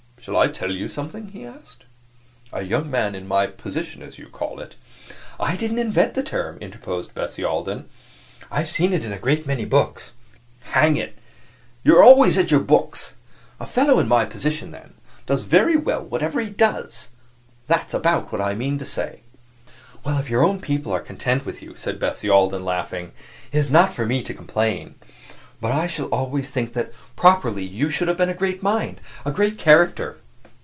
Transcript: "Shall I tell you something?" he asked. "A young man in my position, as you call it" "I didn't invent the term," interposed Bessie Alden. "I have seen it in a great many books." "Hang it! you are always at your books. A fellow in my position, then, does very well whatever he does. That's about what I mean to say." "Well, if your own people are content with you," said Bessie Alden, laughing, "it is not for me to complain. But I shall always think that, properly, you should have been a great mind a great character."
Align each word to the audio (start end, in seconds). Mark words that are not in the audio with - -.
"Shall 0.23 0.37
I 0.37 0.49
tell 0.49 0.71
you 0.71 0.87
something?" 0.87 1.29
he 1.29 1.47
asked. 1.47 1.85
"A 2.53 2.61
young 2.63 2.91
man 2.91 3.15
in 3.15 3.27
my 3.27 3.47
position, 3.47 4.03
as 4.03 4.19
you 4.19 4.27
call 4.27 4.59
it" 4.59 4.75
"I 5.39 5.55
didn't 5.55 5.79
invent 5.79 6.13
the 6.13 6.21
term," 6.21 6.59
interposed 6.61 7.15
Bessie 7.15 7.43
Alden. 7.43 7.89
"I 8.51 8.59
have 8.59 8.69
seen 8.69 8.93
it 8.93 9.03
in 9.03 9.11
a 9.11 9.17
great 9.17 9.47
many 9.47 9.65
books." 9.65 10.11
"Hang 10.75 10.95
it! 10.95 11.17
you 11.83 11.97
are 11.97 12.03
always 12.03 12.37
at 12.37 12.51
your 12.51 12.59
books. 12.59 13.15
A 13.59 13.65
fellow 13.65 13.97
in 13.97 14.07
my 14.07 14.23
position, 14.25 14.69
then, 14.69 14.93
does 15.25 15.41
very 15.41 15.75
well 15.75 16.03
whatever 16.03 16.39
he 16.39 16.51
does. 16.51 17.07
That's 17.65 17.95
about 17.95 18.31
what 18.31 18.41
I 18.41 18.53
mean 18.53 18.77
to 18.77 18.85
say." 18.85 19.21
"Well, 20.05 20.19
if 20.19 20.29
your 20.29 20.43
own 20.43 20.59
people 20.61 20.91
are 20.91 20.99
content 20.99 21.47
with 21.47 21.63
you," 21.63 21.73
said 21.75 21.97
Bessie 21.99 22.29
Alden, 22.29 22.63
laughing, 22.63 23.11
"it 23.51 23.57
is 23.57 23.71
not 23.71 23.91
for 23.91 24.05
me 24.05 24.21
to 24.21 24.35
complain. 24.35 24.93
But 25.59 25.71
I 25.73 25.85
shall 25.85 26.07
always 26.07 26.49
think 26.49 26.73
that, 26.73 26.91
properly, 27.15 27.63
you 27.63 27.91
should 27.91 28.07
have 28.07 28.17
been 28.17 28.29
a 28.29 28.33
great 28.33 28.63
mind 28.63 28.99
a 29.23 29.29
great 29.29 29.59
character." 29.59 30.17